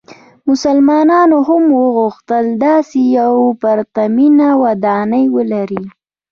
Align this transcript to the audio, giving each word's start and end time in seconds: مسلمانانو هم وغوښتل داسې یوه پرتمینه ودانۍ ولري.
مسلمانانو 0.49 1.37
هم 1.49 1.63
وغوښتل 1.81 2.45
داسې 2.65 2.99
یوه 3.19 3.47
پرتمینه 3.61 4.47
ودانۍ 4.63 5.25
ولري. 5.35 5.83